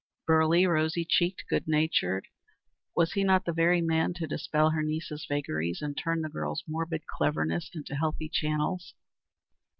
[0.25, 2.27] Burly, rosy cheeked, good natured,
[2.95, 6.63] was he not the very man to dispel her niece's vagaries and turn the girl's
[6.67, 8.95] morbid cleverness into healthy channels?